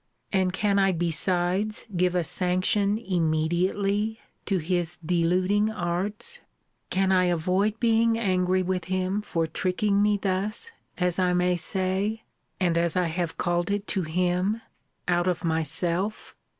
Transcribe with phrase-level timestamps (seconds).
[0.33, 6.39] And can I besides give a sanction immediately to his deluding arts?
[6.89, 12.23] Can I avoid being angry with him for tricking me thus, as I may say,
[12.59, 14.63] (and as I have called it to him,)
[15.07, 16.35] out of myself?